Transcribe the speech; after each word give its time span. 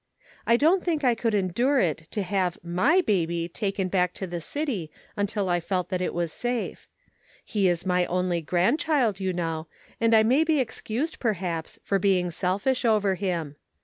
I 0.47 0.57
don't 0.57 0.83
think 0.83 1.03
I 1.03 1.13
could 1.13 1.35
endure 1.35 1.79
it 1.79 2.07
to 2.09 2.23
have 2.23 2.57
my 2.63 3.01
baby 3.01 3.47
taken 3.47 3.87
back 3.87 4.15
to 4.15 4.25
the 4.25 4.41
city 4.41 4.89
until 5.15 5.47
I 5.47 5.59
felt 5.59 5.89
that 5.89 6.01
it 6.01 6.11
was 6.11 6.33
safe. 6.33 6.87
He 7.45 7.67
is 7.67 7.85
my 7.85 8.07
only 8.07 8.41
grandchild, 8.41 9.19
you 9.19 9.31
know, 9.31 9.67
and 9.99 10.15
I 10.15 10.23
Measuring 10.23 10.31
Human 10.31 10.39
Influence. 10.39 10.41
379 10.41 10.41
may 10.41 10.43
be 10.43 10.59
excused, 11.07 11.19
perhaps, 11.19 11.79
for 11.83 11.99
being 11.99 12.31
selfish 12.31 12.83
over 12.83 13.13
him. 13.13 13.57